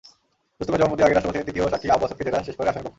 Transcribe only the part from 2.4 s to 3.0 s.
শেষ করে আসামিপক্ষ।